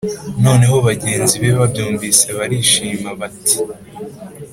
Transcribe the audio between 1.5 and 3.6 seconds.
babyumvise barishima., bati: